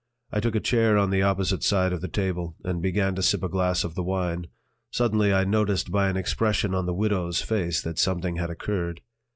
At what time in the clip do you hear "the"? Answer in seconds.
1.11-1.21, 2.01-2.07, 3.93-4.01, 6.87-6.93